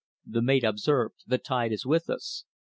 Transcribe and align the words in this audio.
The 0.25 0.41
mate 0.41 0.63
observed: 0.63 1.25
"The 1.27 1.37
tide 1.37 1.71
is 1.71 1.85
with 1.85 2.09
us." 2.09 2.45